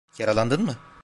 [0.19, 0.75] Yaralandın mı?